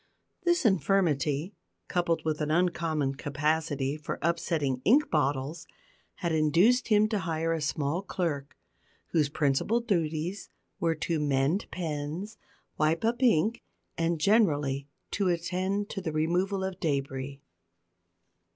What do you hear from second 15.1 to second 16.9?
to attend to the removal of